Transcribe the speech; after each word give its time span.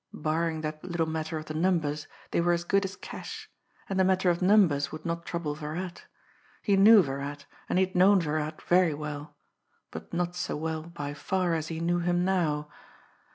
Barring 0.15 0.61
that 0.61 0.83
little 0.83 1.05
matter 1.05 1.37
of 1.37 1.45
the 1.45 1.53
numbers, 1.53 2.07
they 2.31 2.41
were 2.41 2.53
as 2.53 2.63
good 2.63 2.85
as 2.85 2.95
cash 2.95 3.51
and 3.87 3.99
the 3.99 4.03
matter 4.03 4.31
of 4.31 4.41
numbers 4.41 4.91
would 4.91 5.05
not 5.05 5.27
trouble 5.27 5.53
Virat. 5.53 6.05
He 6.63 6.75
knew 6.75 7.03
Virat, 7.03 7.45
and 7.69 7.77
he 7.77 7.85
had 7.85 7.93
known 7.93 8.19
Virat 8.19 8.63
very 8.63 8.95
well 8.95 9.37
but 9.91 10.11
not 10.11 10.35
so 10.35 10.55
well 10.57 10.81
by 10.81 11.13
far 11.13 11.53
as 11.53 11.67
he 11.67 11.79
knew 11.79 11.99
him 11.99 12.25
now! 12.25 12.67